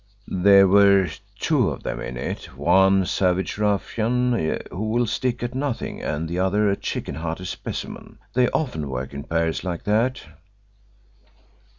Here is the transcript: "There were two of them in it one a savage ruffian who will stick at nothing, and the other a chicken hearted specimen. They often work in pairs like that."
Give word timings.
"There 0.29 0.67
were 0.67 1.09
two 1.39 1.69
of 1.69 1.83
them 1.83 1.99
in 1.99 2.17
it 2.17 2.57
one 2.57 3.03
a 3.03 3.05
savage 3.05 3.59
ruffian 3.59 4.57
who 4.71 4.89
will 4.89 5.05
stick 5.05 5.43
at 5.43 5.53
nothing, 5.53 6.01
and 6.01 6.27
the 6.27 6.39
other 6.39 6.71
a 6.71 6.75
chicken 6.75 7.13
hearted 7.13 7.45
specimen. 7.45 8.17
They 8.33 8.49
often 8.49 8.89
work 8.89 9.13
in 9.13 9.25
pairs 9.25 9.63
like 9.63 9.83
that." 9.83 10.23